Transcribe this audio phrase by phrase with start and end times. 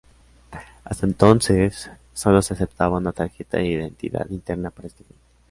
[0.83, 5.15] Hasta entonces, solo se aceptaba una tarjeta de identidad interna para este fin.